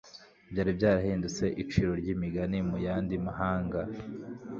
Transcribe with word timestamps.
byari 0.51 0.71
byarahindutse 0.77 1.45
iciro 1.63 1.91
ry’imigani 2.01 2.57
mu 2.69 2.77
yandi 2.85 3.15
mahanga 3.25 3.79